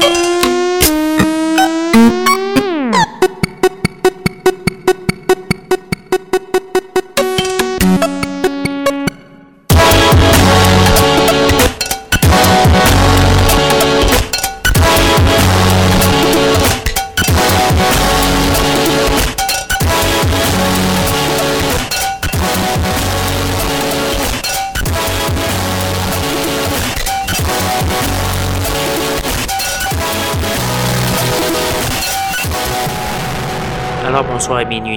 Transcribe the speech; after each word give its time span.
bonsoir 0.00 0.40
et 0.44 0.49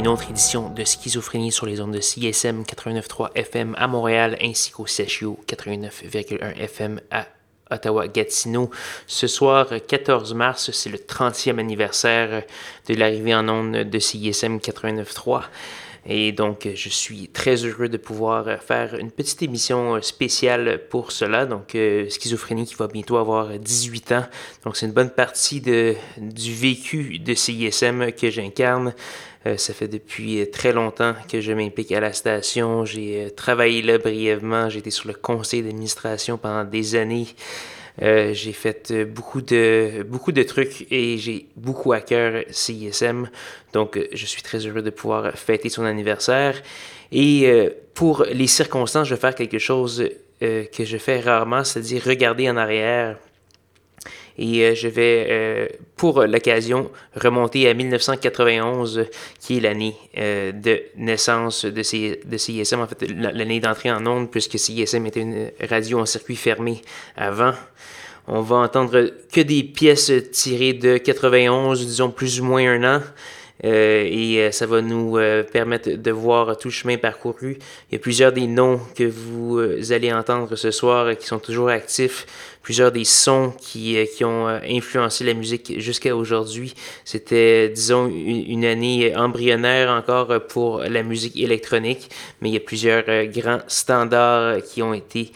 une 0.03 0.09
autre 0.09 0.29
édition 0.29 0.69
de 0.69 0.83
Schizophrénie 0.83 1.53
sur 1.53 1.65
les 1.65 1.79
ondes 1.79 1.93
de 1.93 2.01
CSM 2.01 2.63
89.3 2.63 3.29
FM 3.35 3.73
à 3.79 3.87
Montréal 3.87 4.37
ainsi 4.41 4.69
qu'au 4.69 4.85
CHU 4.85 5.37
89.1 5.47 6.57
FM 6.57 6.99
à 7.09 7.25
Ottawa-Gatineau. 7.71 8.69
Ce 9.07 9.27
soir, 9.27 9.69
14 9.87 10.33
mars, 10.33 10.71
c'est 10.71 10.89
le 10.89 10.97
30e 10.97 11.57
anniversaire 11.57 12.43
de 12.89 12.93
l'arrivée 12.95 13.33
en 13.33 13.47
ondes 13.47 13.77
de 13.77 13.99
CISM 13.99 14.57
89.3. 14.57 15.43
Et 16.05 16.33
donc, 16.33 16.67
je 16.75 16.89
suis 16.89 17.29
très 17.29 17.55
heureux 17.63 17.87
de 17.87 17.95
pouvoir 17.95 18.61
faire 18.61 18.95
une 18.95 19.09
petite 19.09 19.41
émission 19.41 20.01
spéciale 20.01 20.81
pour 20.89 21.13
cela. 21.13 21.45
Donc, 21.45 21.75
euh, 21.75 22.09
Schizophrénie 22.09 22.65
qui 22.65 22.75
va 22.75 22.87
bientôt 22.87 23.15
avoir 23.15 23.57
18 23.57 24.11
ans. 24.11 24.25
Donc, 24.65 24.75
c'est 24.75 24.85
une 24.85 24.91
bonne 24.91 25.11
partie 25.11 25.61
du 25.61 26.53
vécu 26.53 27.19
de 27.19 27.33
CISM 27.33 28.11
que 28.11 28.29
j'incarne. 28.29 28.93
Euh, 29.45 29.57
ça 29.57 29.73
fait 29.73 29.87
depuis 29.87 30.49
très 30.51 30.71
longtemps 30.71 31.13
que 31.29 31.41
je 31.41 31.51
m'implique 31.51 31.91
à 31.91 31.99
la 31.99 32.13
station. 32.13 32.85
J'ai 32.85 33.25
euh, 33.25 33.29
travaillé 33.29 33.81
là 33.81 33.97
brièvement. 33.97 34.69
J'ai 34.69 34.79
été 34.79 34.91
sur 34.91 35.07
le 35.07 35.13
conseil 35.13 35.61
d'administration 35.61 36.37
pendant 36.37 36.63
des 36.63 36.95
années. 36.95 37.27
Euh, 38.01 38.33
j'ai 38.33 38.53
fait 38.53 38.89
euh, 38.91 39.05
beaucoup 39.05 39.41
de, 39.41 40.43
trucs 40.43 40.91
et 40.91 41.17
j'ai 41.17 41.47
beaucoup 41.55 41.93
à 41.93 42.01
cœur 42.01 42.43
CISM. 42.49 43.29
Donc, 43.71 43.97
euh, 43.97 44.07
je 44.13 44.25
suis 44.25 44.41
très 44.41 44.65
heureux 44.65 44.81
de 44.81 44.89
pouvoir 44.89 45.33
fêter 45.37 45.69
son 45.69 45.85
anniversaire. 45.85 46.61
Et 47.11 47.69
pour 47.93 48.25
les 48.31 48.47
circonstances, 48.47 49.07
je 49.07 49.13
vais 49.13 49.21
faire 49.21 49.35
quelque 49.35 49.59
chose 49.59 50.09
que 50.41 50.83
je 50.83 50.97
fais 50.97 51.19
rarement, 51.19 51.63
c'est-à-dire 51.63 52.03
regarder 52.03 52.49
en 52.49 52.57
arrière. 52.57 53.19
Et 54.37 54.73
je 54.75 54.87
vais, 54.87 55.77
pour 55.95 56.23
l'occasion, 56.23 56.89
remonter 57.15 57.69
à 57.69 57.73
1991, 57.73 59.05
qui 59.39 59.57
est 59.57 59.59
l'année 59.59 59.95
de 60.15 60.81
naissance 60.97 61.65
de, 61.65 62.27
de 62.27 62.37
CISM, 62.37 62.79
en 62.79 62.87
fait, 62.87 63.05
l'année 63.11 63.59
d'entrée 63.59 63.91
en 63.91 64.05
onde, 64.07 64.31
puisque 64.31 64.57
CISM 64.57 65.05
était 65.05 65.21
une 65.21 65.51
radio 65.69 65.99
en 65.99 66.05
circuit 66.05 66.35
fermé 66.35 66.81
avant. 67.15 67.53
On 68.27 68.41
va 68.41 68.57
entendre 68.57 69.11
que 69.31 69.41
des 69.41 69.63
pièces 69.63 70.11
tirées 70.31 70.73
de 70.73 70.97
91, 70.97 71.85
disons 71.85 72.09
plus 72.09 72.39
ou 72.39 72.45
moins 72.45 72.65
un 72.65 72.97
an. 72.97 73.01
Euh, 73.63 74.05
et 74.09 74.39
euh, 74.39 74.51
ça 74.51 74.65
va 74.65 74.81
nous 74.81 75.17
euh, 75.17 75.43
permettre 75.43 75.89
de 75.89 76.11
voir 76.11 76.57
tout 76.57 76.67
le 76.67 76.73
chemin 76.73 76.97
parcouru. 76.97 77.57
Il 77.89 77.93
y 77.93 77.95
a 77.95 77.99
plusieurs 77.99 78.33
des 78.33 78.47
noms 78.47 78.79
que 78.95 79.05
vous 79.05 79.61
allez 79.91 80.11
entendre 80.11 80.55
ce 80.55 80.71
soir 80.71 81.17
qui 81.17 81.25
sont 81.25 81.39
toujours 81.39 81.69
actifs, 81.69 82.25
plusieurs 82.61 82.91
des 82.91 83.05
sons 83.05 83.53
qui, 83.57 83.97
qui 84.15 84.25
ont 84.25 84.47
influencé 84.47 85.23
la 85.23 85.33
musique 85.33 85.79
jusqu'à 85.79 86.15
aujourd'hui. 86.15 86.73
C'était, 87.05 87.69
disons, 87.69 88.07
une, 88.07 88.65
année 88.65 89.15
embryonnaire 89.15 89.89
encore 89.89 90.45
pour 90.47 90.79
la 90.79 91.03
musique 91.03 91.37
électronique, 91.37 92.09
mais 92.41 92.49
il 92.49 92.53
y 92.53 92.57
a 92.57 92.61
plusieurs 92.61 93.03
grands 93.27 93.61
standards 93.67 94.61
qui 94.63 94.81
ont 94.81 94.93
été 94.93 95.31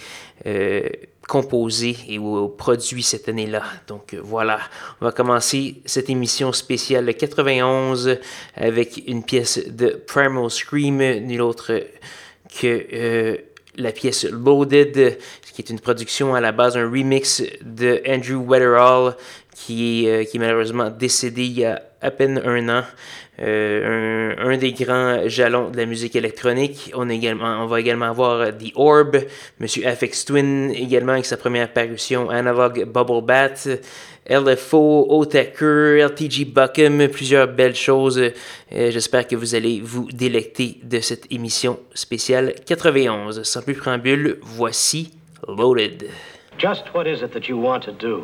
composé 1.27 1.97
et 2.07 2.19
produit 2.57 3.03
cette 3.03 3.27
année-là. 3.29 3.63
Donc 3.88 4.13
euh, 4.13 4.21
voilà, 4.23 4.59
on 5.01 5.05
va 5.05 5.11
commencer 5.11 5.81
cette 5.85 6.09
émission 6.09 6.53
spéciale 6.53 7.13
91 7.13 8.17
avec 8.55 9.03
une 9.07 9.23
pièce 9.23 9.67
de 9.67 9.89
Primal 10.07 10.49
Scream, 10.49 10.97
nul 10.97 11.41
autre 11.41 11.83
que 12.59 12.85
euh, 12.93 13.38
la 13.75 13.91
pièce 13.91 14.25
Loaded, 14.25 15.17
qui 15.53 15.61
est 15.61 15.69
une 15.69 15.79
production 15.79 16.33
à 16.33 16.41
la 16.41 16.51
base, 16.51 16.77
un 16.77 16.89
remix 16.89 17.44
de 17.61 18.01
Andrew 18.07 18.38
Weatherall, 18.38 19.15
qui 19.57 20.06
est, 20.06 20.09
euh, 20.09 20.23
qui 20.23 20.38
est 20.38 20.40
malheureusement 20.40 20.90
décédé 20.91 21.44
il 21.44 21.59
y 21.59 21.66
a 21.66 21.81
à 22.00 22.12
peine 22.12 22.40
un 22.45 22.69
an. 22.69 22.84
Euh, 23.40 24.34
un, 24.38 24.57
des 24.57 24.72
grands 24.72 25.28
jalons 25.28 25.69
de 25.69 25.78
la 25.78 25.85
musique 25.85 26.16
électronique. 26.16 26.91
On, 26.95 27.09
également, 27.09 27.63
on 27.63 27.66
va 27.66 27.79
également 27.79 28.06
avoir 28.06 28.50
The 28.50 28.72
Orb, 28.75 29.18
Monsieur 29.59 29.85
Afex 29.88 30.25
Twin 30.25 30.72
également 30.72 31.13
avec 31.13 31.25
sa 31.25 31.38
première 31.38 31.72
parution 31.72 32.29
Analog 32.29 32.85
Bubble 32.85 33.23
Bat, 33.23 33.79
LFO, 34.29 35.07
Otaker, 35.09 36.00
LTG 36.07 36.45
Buckham, 36.45 37.07
plusieurs 37.07 37.47
belles 37.47 37.75
choses. 37.75 38.19
Euh, 38.19 38.31
j'espère 38.91 39.28
que 39.28 39.35
vous 39.35 39.56
allez 39.56 39.81
vous 39.84 40.07
délecter 40.12 40.79
de 40.84 41.00
cette 41.00 41.31
émission 41.31 41.79
spéciale 41.94 42.53
91. 42.66 43.41
Sans 43.44 43.62
plus 43.63 43.75
préambule, 43.75 44.38
voici 44.41 45.13
Loaded. 45.47 46.09
Just 46.59 46.85
what 46.94 47.06
is 47.07 47.24
it 47.24 47.31
that 47.34 47.47
you 47.47 47.57
want 47.57 47.81
to 47.81 47.91
do? 47.91 48.24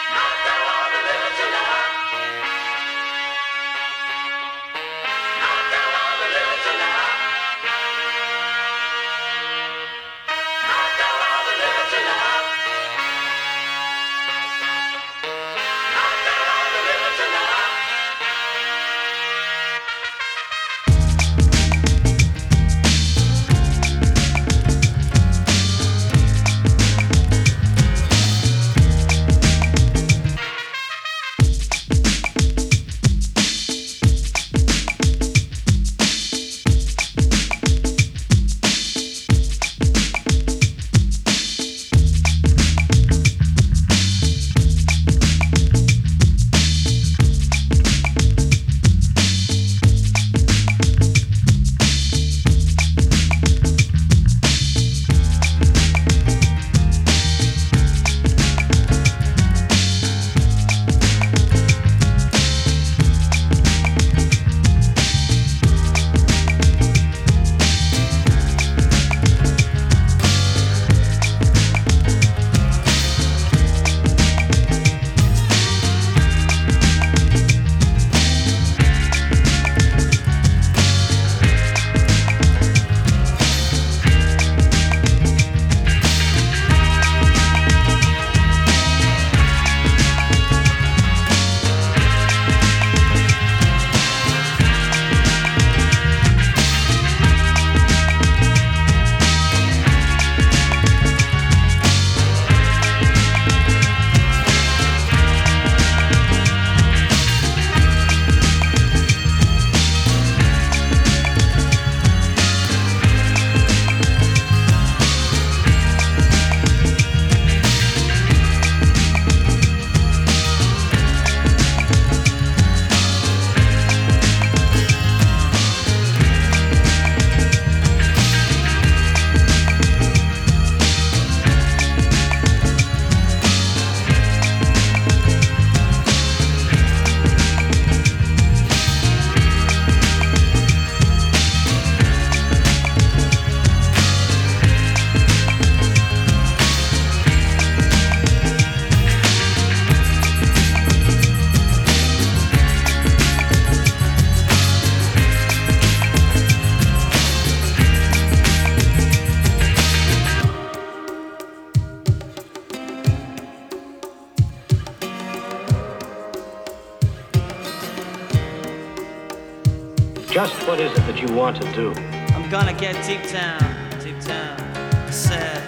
You 171.21 171.35
want 171.35 171.61
to 171.61 171.71
do? 171.73 171.93
I'm 172.33 172.49
gonna 172.49 172.73
get 172.73 172.95
deep 173.05 173.29
down, 173.31 173.61
deep 173.99 174.19
down. 174.21 174.59
I 174.59 175.11
said, 175.11 175.61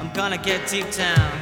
I'm 0.00 0.12
gonna 0.12 0.38
get 0.38 0.68
deep 0.68 0.90
down. 0.90 1.41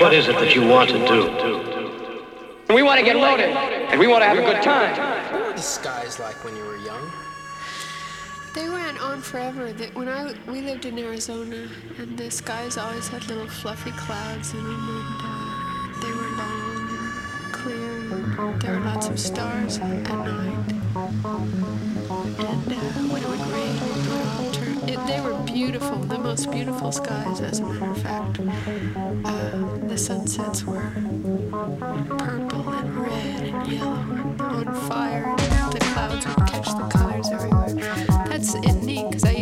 What 0.00 0.12
is 0.12 0.28
it 0.28 0.34
that 0.36 0.54
you 0.54 0.66
want 0.66 0.90
to 0.90 0.98
do? 1.06 2.74
We 2.74 2.82
want 2.82 2.98
to 2.98 3.04
get 3.04 3.16
loaded, 3.16 3.50
and 3.50 3.98
we 3.98 4.06
want 4.06 4.22
to 4.22 4.28
have 4.28 4.36
a 4.36 4.42
good 4.42 4.62
time. 4.62 4.94
What 5.32 5.46
were 5.46 5.52
the 5.52 5.62
skies 5.62 6.18
like 6.18 6.44
when 6.44 6.54
you 6.56 6.64
were 6.64 6.76
young? 6.76 7.10
They 8.54 8.68
went 8.68 9.00
on 9.00 9.22
forever. 9.22 9.72
They, 9.72 9.88
when 9.88 10.08
I 10.08 10.34
we 10.46 10.60
lived 10.60 10.84
in 10.84 10.98
Arizona, 10.98 11.68
and 11.98 12.18
the 12.18 12.30
skies 12.30 12.76
always 12.76 13.08
had 13.08 13.26
little 13.28 13.48
fluffy 13.48 13.92
clouds 13.92 14.52
in 14.52 14.62
them, 14.62 14.88
and 14.98 15.20
uh, 15.22 16.00
they 16.02 16.12
were 16.12 16.30
long 16.40 16.88
and 16.98 17.52
clear. 17.54 18.58
There 18.58 18.78
were 18.78 18.84
lots 18.86 19.08
of 19.08 19.18
stars 19.18 19.78
at 19.78 20.10
night. 20.10 20.72
And 22.38 22.72
uh, 22.72 22.76
when 23.12 23.22
it 23.22 23.28
would 23.28 23.46
rain, 23.52 23.76
it 23.76 23.82
would 24.08 24.26
all 24.26 24.50
turn. 24.52 24.65
It, 24.88 25.04
they 25.08 25.20
were 25.20 25.34
beautiful, 25.42 25.98
the 25.98 26.16
most 26.18 26.48
beautiful 26.50 26.92
skies, 26.92 27.40
as 27.40 27.58
a 27.58 27.64
matter 27.64 27.90
of 27.90 28.02
fact. 28.02 28.38
Uh, 29.24 29.78
the 29.88 29.98
sunsets 29.98 30.62
were 30.64 30.92
purple 32.18 32.68
and 32.70 32.96
red 32.96 33.42
and 33.42 33.72
yellow 33.72 33.96
and 33.96 34.40
on 34.40 34.74
fire. 34.88 35.34
And 35.38 35.72
the 35.72 35.80
clouds 35.80 36.26
would 36.26 36.46
catch 36.46 36.66
the 36.68 36.88
colors 36.88 37.28
everywhere. 37.30 37.74
That's 38.28 38.54
it 38.54 38.84
neat 38.84 39.06
because 39.08 39.24
I 39.24 39.32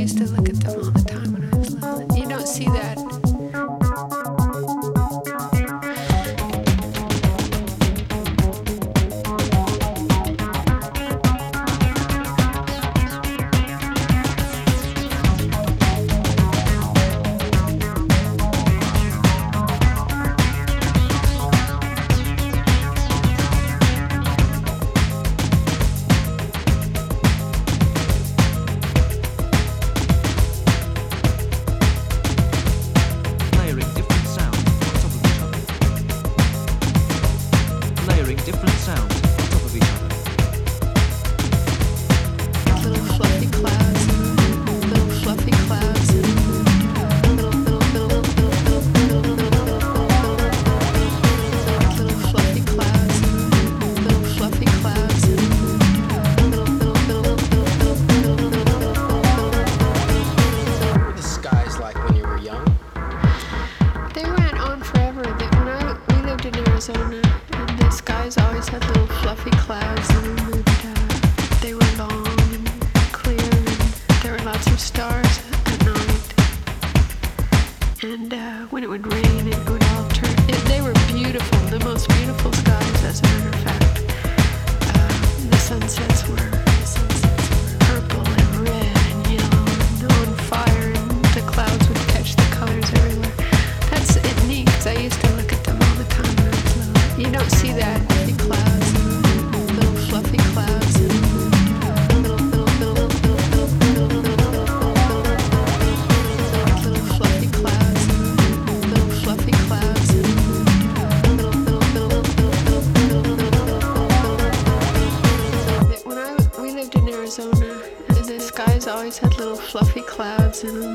fluffy 119.75 120.02
clouds 120.02 120.62
in 120.62 120.78
them, 120.78 120.94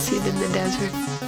battlefield 0.00 0.26
in 0.26 0.40
the 0.40 0.48
desert. 0.54 1.19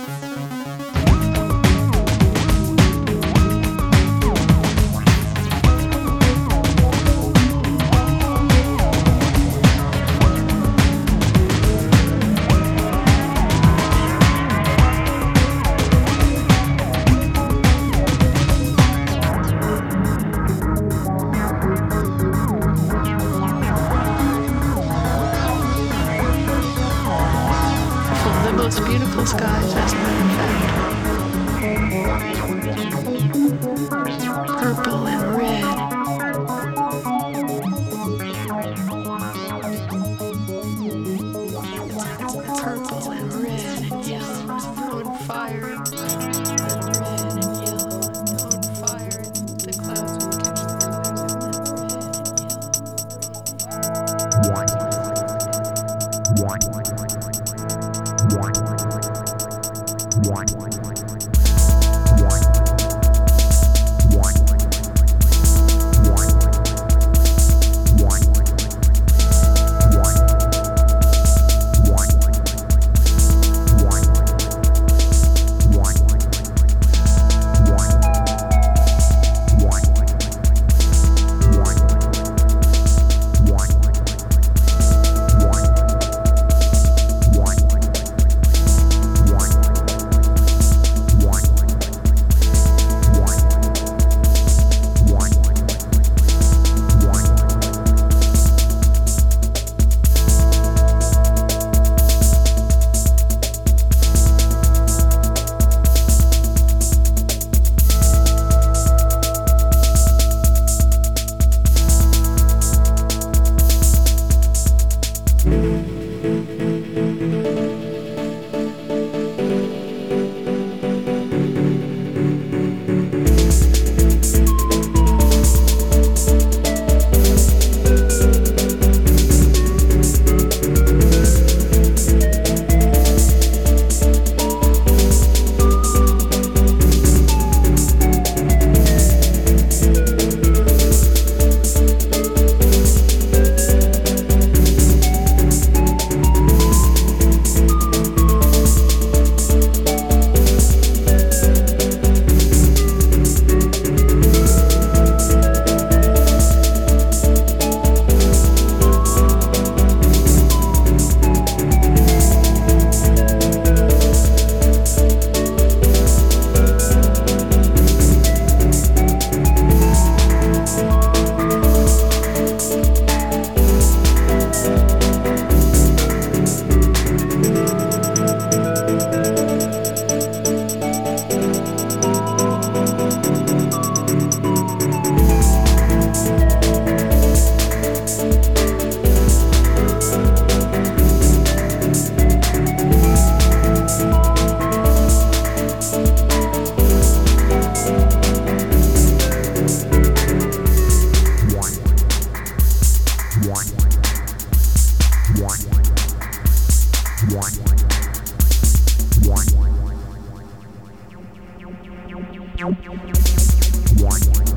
One. 212.63 214.52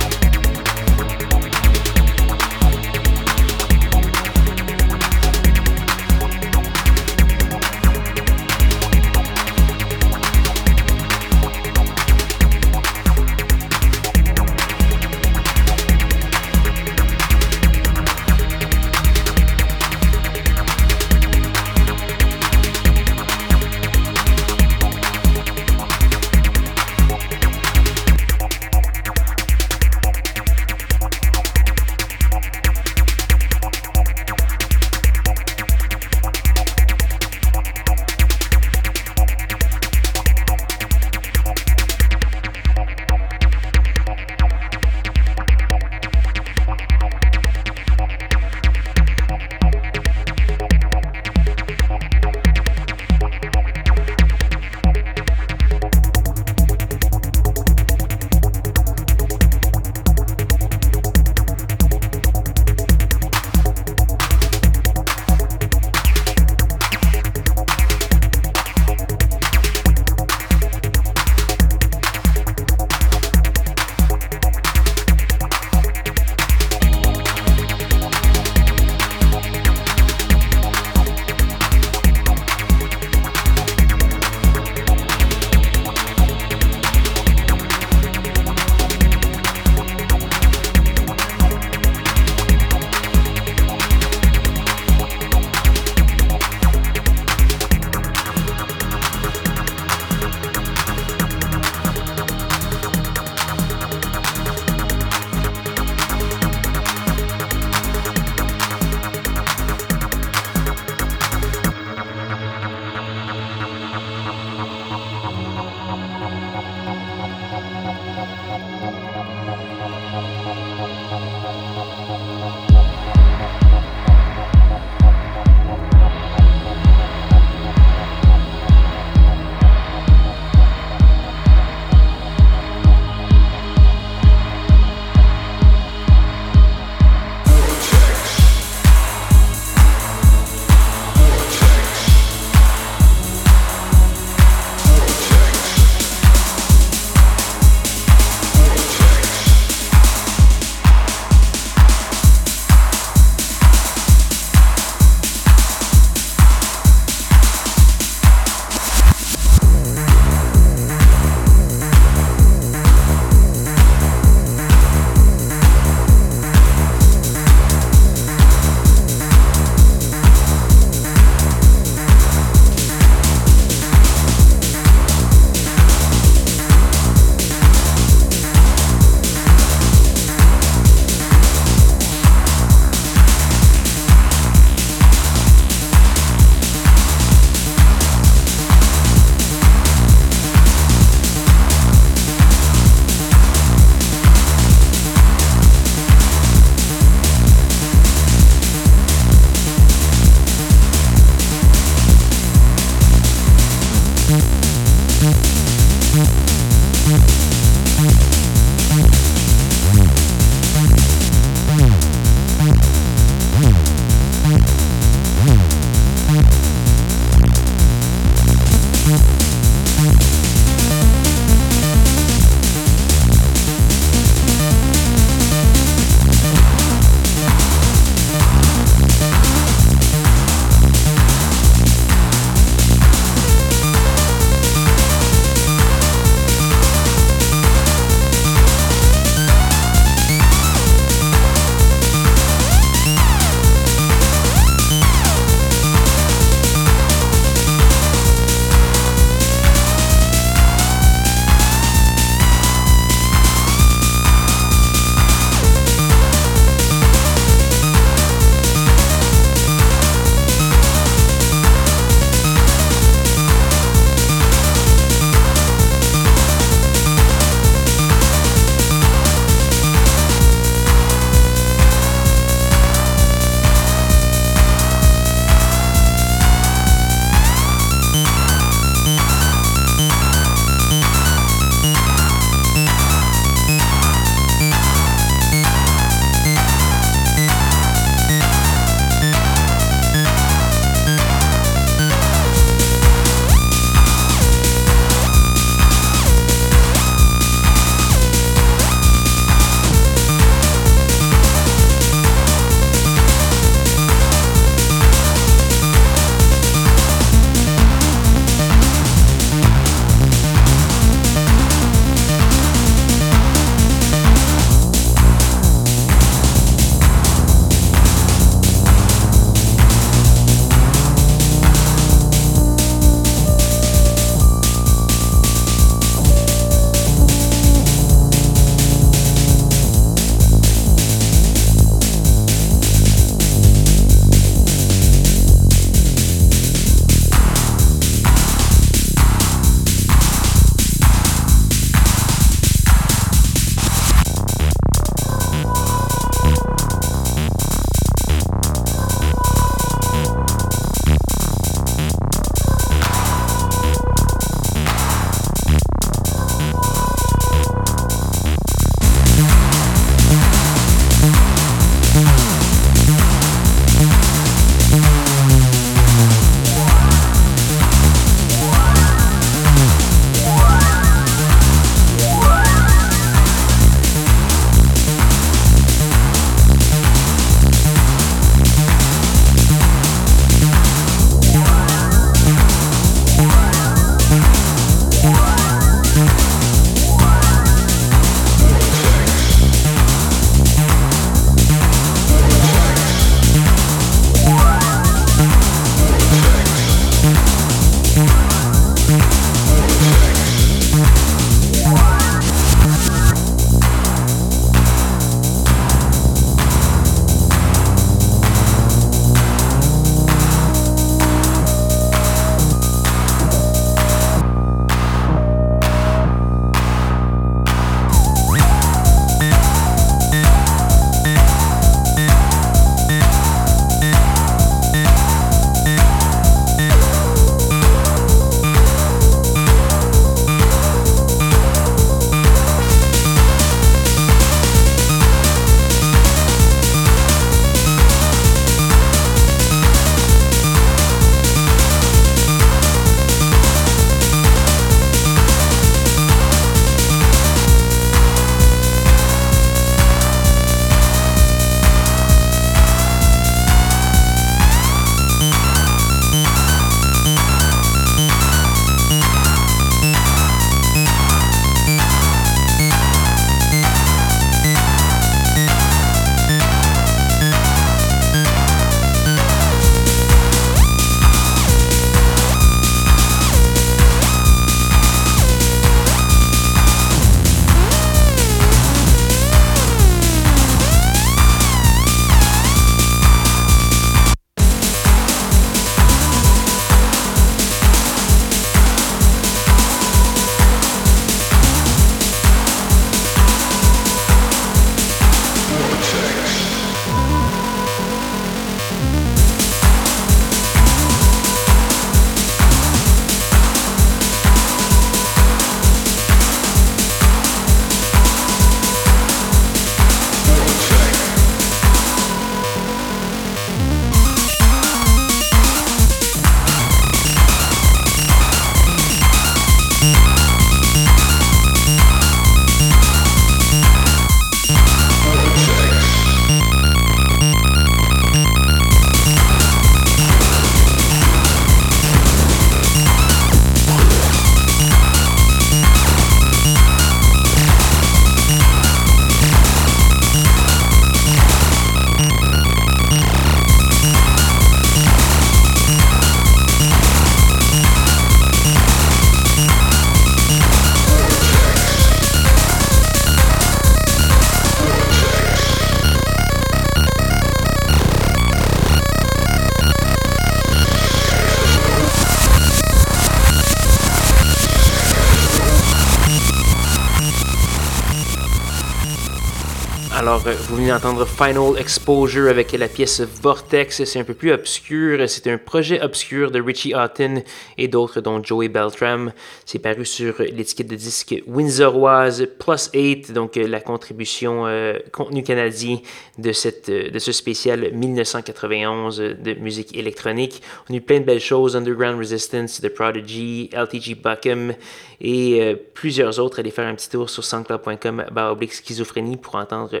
Alors, 570.34 570.48
vous 570.68 570.76
venez 570.78 570.88
d'entendre 570.88 571.24
Final 571.26 571.78
Exposure 571.78 572.48
avec 572.48 572.72
la 572.72 572.88
pièce 572.88 573.20
Vortex. 573.20 574.02
C'est 574.02 574.18
un 574.18 574.24
peu 574.24 574.34
plus 574.34 574.50
obscur. 574.50 575.28
C'est 575.28 575.46
un 575.46 575.58
projet 575.58 576.02
obscur 576.02 576.50
de 576.50 576.60
Richie 576.60 576.92
Houghton 576.92 577.44
et 577.78 577.86
d'autres, 577.86 578.20
dont 578.20 578.42
Joey 578.42 578.66
Beltram. 578.66 579.32
C'est 579.64 579.78
paru 579.78 580.04
sur 580.04 580.34
l'étiquette 580.40 580.88
de 580.88 580.96
disque 580.96 581.40
Windsorwise 581.46 582.48
Plus 582.58 582.90
8, 582.92 583.32
donc 583.32 583.54
la 583.54 583.78
contribution 583.78 584.66
euh, 584.66 584.98
contenu 585.12 585.44
canadien 585.44 585.98
de, 586.38 586.50
cette, 586.50 586.90
de 586.90 587.18
ce 587.20 587.30
spécial 587.30 587.92
1991 587.92 589.18
de 589.18 589.54
musique 589.54 589.96
électronique. 589.96 590.62
On 590.90 590.94
a 590.94 590.96
eu 590.96 591.00
plein 591.00 591.20
de 591.20 591.24
belles 591.24 591.38
choses 591.38 591.76
Underground 591.76 592.18
Resistance, 592.18 592.80
The 592.80 592.88
Prodigy, 592.88 593.70
LTG 593.72 594.16
Buckham 594.16 594.74
et 595.20 595.60
euh, 595.62 595.76
plusieurs 595.94 596.40
autres. 596.40 596.58
Allez 596.58 596.72
faire 596.72 596.88
un 596.88 596.96
petit 596.96 597.08
tour 597.08 597.30
sur 597.30 597.44
sanscloud.com 597.44 598.24
schizophrénie 598.68 599.36
pour 599.36 599.54
entendre 599.54 599.90
euh, 599.94 600.00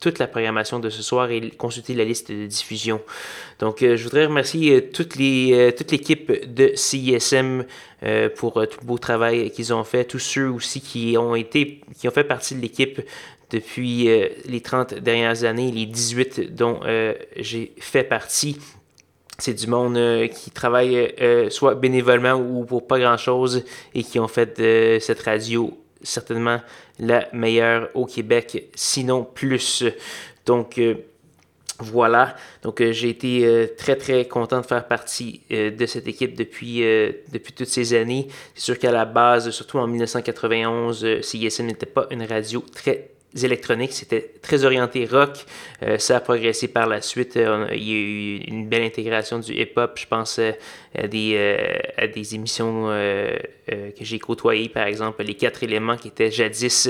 toute 0.00 0.18
la 0.18 0.26
programmation 0.26 0.78
de 0.78 0.90
ce 0.90 1.02
soir 1.02 1.30
et 1.30 1.50
consulter 1.50 1.94
la 1.94 2.04
liste 2.04 2.30
de 2.30 2.46
diffusion. 2.46 3.00
Donc, 3.58 3.82
euh, 3.82 3.96
je 3.96 4.04
voudrais 4.04 4.26
remercier 4.26 4.88
toute 4.90 5.16
l'équipe 5.16 6.54
de 6.54 6.72
CISM 6.74 7.64
pour 8.36 8.52
tout 8.52 8.78
le 8.82 8.86
beau 8.86 8.98
travail 8.98 9.50
qu'ils 9.50 9.72
ont 9.72 9.82
fait, 9.82 10.04
tous 10.04 10.18
ceux 10.18 10.48
aussi 10.48 10.80
qui 10.80 11.16
ont 11.18 11.34
été, 11.34 11.80
qui 11.98 12.06
ont 12.06 12.12
fait 12.12 12.24
partie 12.24 12.54
de 12.54 12.60
l'équipe 12.60 13.00
depuis 13.50 14.08
les 14.44 14.60
30 14.60 14.94
dernières 14.94 15.44
années, 15.44 15.72
les 15.72 15.86
18 15.86 16.54
dont 16.54 16.80
j'ai 17.36 17.72
fait 17.80 18.04
partie. 18.04 18.58
C'est 19.38 19.54
du 19.54 19.66
monde 19.66 19.98
qui 20.28 20.50
travaille 20.50 21.14
soit 21.48 21.74
bénévolement 21.74 22.34
ou 22.34 22.64
pour 22.64 22.86
pas 22.86 23.00
grand-chose 23.00 23.64
et 23.94 24.04
qui 24.04 24.18
ont 24.20 24.28
fait 24.28 25.00
cette 25.00 25.22
radio 25.22 25.76
certainement 26.02 26.60
la 26.98 27.28
meilleure 27.32 27.88
au 27.94 28.06
Québec, 28.06 28.70
sinon 28.74 29.24
plus. 29.24 29.84
Donc, 30.44 30.78
euh, 30.78 30.94
voilà, 31.78 32.36
donc 32.62 32.80
euh, 32.80 32.92
j'ai 32.92 33.10
été 33.10 33.44
euh, 33.44 33.66
très 33.76 33.96
très 33.96 34.26
content 34.26 34.62
de 34.62 34.66
faire 34.66 34.86
partie 34.88 35.42
de 35.50 35.86
cette 35.86 36.08
équipe 36.08 36.34
depuis, 36.34 36.80
depuis 37.32 37.52
toutes 37.52 37.68
ces 37.68 37.94
années. 37.94 38.28
C'est 38.54 38.64
sûr 38.64 38.78
qu'à 38.78 38.92
la 38.92 39.04
base, 39.04 39.50
surtout 39.50 39.78
en 39.78 39.86
1991, 39.86 41.20
CISM 41.20 41.66
n'était 41.66 41.86
pas 41.86 42.06
une 42.10 42.22
radio 42.22 42.64
très 42.74 43.10
électroniques. 43.44 43.92
C'était 43.92 44.30
très 44.42 44.64
orienté 44.64 45.06
rock. 45.06 45.44
Euh, 45.82 45.98
ça 45.98 46.16
a 46.16 46.20
progressé 46.20 46.68
par 46.68 46.86
la 46.86 47.00
suite. 47.00 47.36
Euh, 47.36 47.66
il 47.72 47.82
y 47.82 47.92
a 47.92 47.94
eu 47.94 48.36
une 48.48 48.68
belle 48.68 48.82
intégration 48.82 49.38
du 49.38 49.52
hip-hop. 49.52 49.98
Je 49.98 50.06
pense 50.06 50.38
euh, 50.38 50.52
à, 50.96 51.06
des, 51.06 51.36
à 51.98 52.06
des 52.06 52.34
émissions 52.34 52.86
que 52.88 54.04
j'ai 54.04 54.18
côtoyées, 54.18 54.68
par 54.70 54.86
exemple, 54.86 55.22
Les 55.22 55.34
Quatre 55.34 55.62
éléments, 55.62 55.96
qui 55.96 56.08
était 56.08 56.30
jadis 56.30 56.88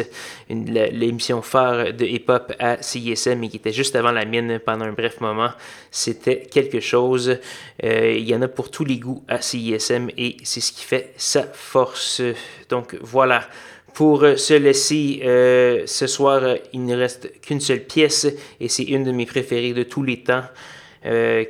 l'émission 0.49 1.43
phare 1.43 1.93
de 1.93 2.05
hip-hop 2.05 2.53
à 2.61 2.81
CISM 2.81 3.43
et 3.43 3.49
qui 3.49 3.57
était 3.57 3.73
juste 3.73 3.97
avant 3.97 4.13
la 4.13 4.25
mine 4.25 4.61
pendant 4.65 4.85
un 4.85 4.93
bref 4.93 5.21
moment. 5.21 5.51
C'était 5.91 6.43
quelque 6.43 6.79
chose. 6.79 7.39
il 7.83 8.29
y 8.29 8.35
en 8.35 8.43
a 8.43 8.49
pour 8.49 8.71
tous 8.71 8.85
les 8.85 8.99
goûts 8.99 9.25
à 9.27 9.41
CISM 9.41 10.11
et 10.17 10.37
c'est 10.45 10.61
ce 10.61 10.71
qui 10.71 10.85
fait 10.85 11.13
sa 11.17 11.43
force. 11.43 12.23
Donc 12.69 12.97
voilà. 13.01 13.43
Pour 13.97 14.25
euh, 14.25 14.37
se 14.37 14.53
laisser 14.53 15.23
euh, 15.25 15.85
ce 15.87 16.07
soir, 16.07 16.45
euh, 16.45 16.57
il 16.75 16.85
ne 16.85 16.95
reste 16.95 17.41
qu'une 17.41 17.61
seule 17.61 17.81
pièce 17.81 18.27
et 18.61 18.69
c'est 18.69 18.83
une 18.83 19.05
de 19.05 19.11
mes 19.11 19.25
préférées 19.25 19.73
de 19.73 19.85
tous 19.85 20.03
les 20.03 20.23
temps. 20.23 20.45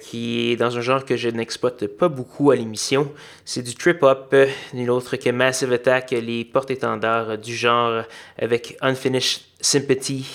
qui 0.02 0.52
est 0.52 0.56
dans 0.56 0.76
un 0.76 0.82
genre 0.82 1.04
que 1.04 1.16
je 1.16 1.30
n'exploite 1.30 1.86
pas 1.86 2.08
beaucoup 2.08 2.50
à 2.50 2.56
l'émission. 2.56 3.10
C'est 3.44 3.62
du 3.62 3.74
trip-hop, 3.74 4.34
nul 4.74 4.90
autre 4.90 5.16
que 5.16 5.30
Massive 5.30 5.72
Attack, 5.72 6.10
les 6.10 6.44
porte-étendards 6.44 7.38
du 7.38 7.56
genre 7.56 8.04
avec 8.38 8.76
Unfinished 8.82 9.40
Sympathy. 9.60 10.26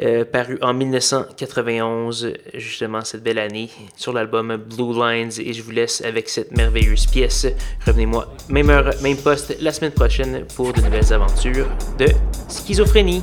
Euh, 0.00 0.24
paru 0.24 0.58
en 0.62 0.72
1991, 0.72 2.32
justement 2.54 3.02
cette 3.02 3.22
belle 3.22 3.38
année, 3.38 3.68
sur 3.94 4.14
l'album 4.14 4.56
Blue 4.56 4.94
Lines. 4.94 5.32
Et 5.38 5.52
je 5.52 5.62
vous 5.62 5.70
laisse 5.70 6.00
avec 6.02 6.30
cette 6.30 6.56
merveilleuse 6.56 7.06
pièce. 7.06 7.46
Revenez-moi, 7.86 8.26
même 8.48 8.70
heure, 8.70 8.90
même 9.02 9.18
poste, 9.18 9.56
la 9.60 9.72
semaine 9.72 9.92
prochaine 9.92 10.46
pour 10.56 10.72
de 10.72 10.80
nouvelles 10.80 11.12
aventures 11.12 11.68
de 11.98 12.06
schizophrénie. 12.48 13.22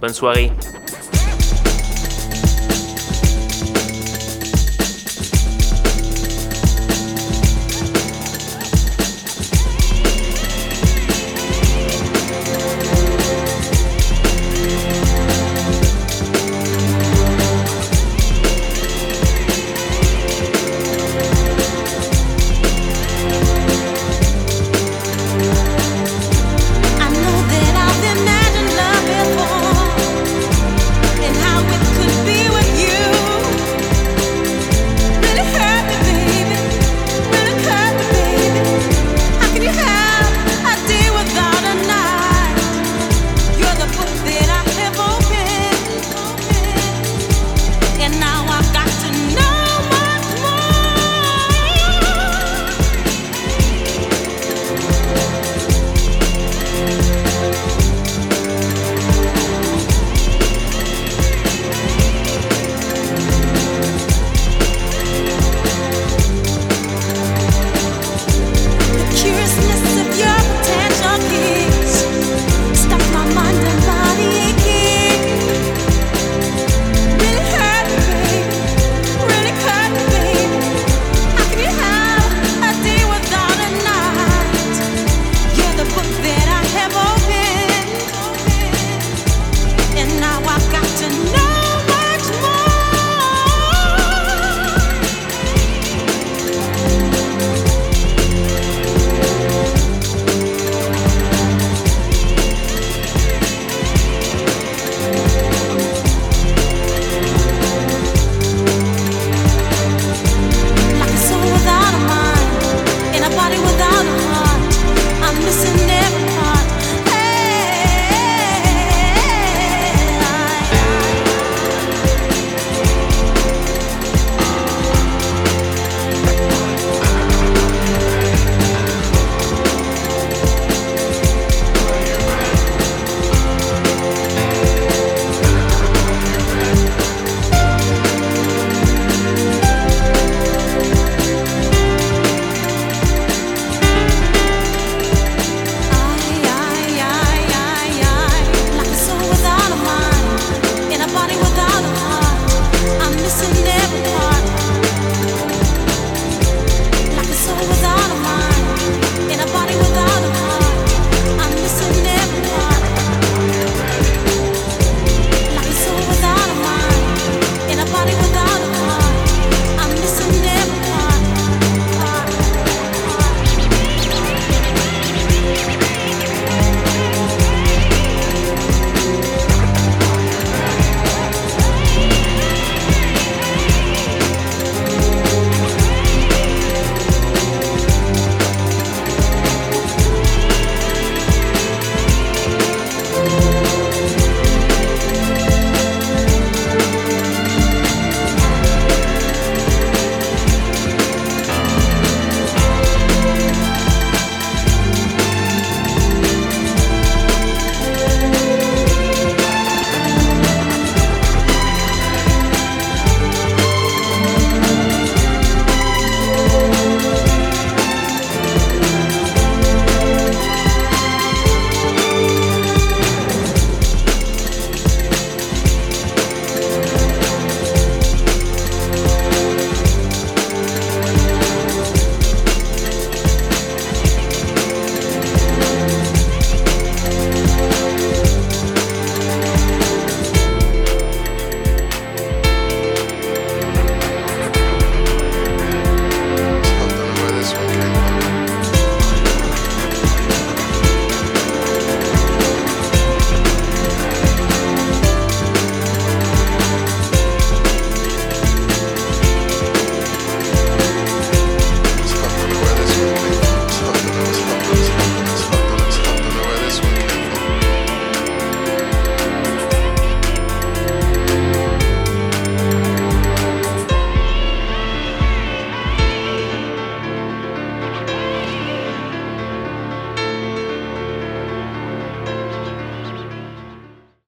Bonne 0.00 0.12
soirée. 0.12 0.50